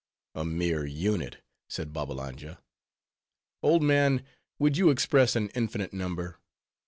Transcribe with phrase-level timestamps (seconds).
[0.33, 2.57] "A mere unit!" said Babbalanja.
[3.61, 4.25] "Old man,
[4.57, 6.39] would you express an infinite number?